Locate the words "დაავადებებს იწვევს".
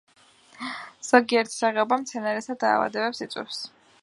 2.65-3.63